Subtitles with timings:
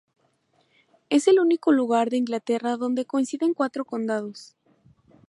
[1.11, 4.55] Es el único lugar de Inglaterra donde coinciden cuatro condados.